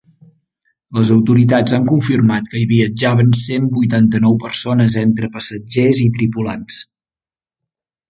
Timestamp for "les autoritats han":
0.99-1.85